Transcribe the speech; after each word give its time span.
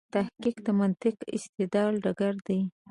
تحقیق 0.13 0.57
د 0.65 0.67
منطق 0.79 1.15
او 1.23 1.29
استدلال 1.37 1.93
ډګر 2.03 2.35
دی. 2.47 2.59